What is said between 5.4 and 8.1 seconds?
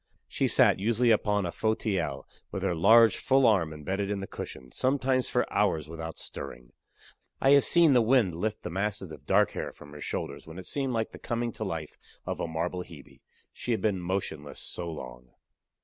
hours without stirring. I have seen the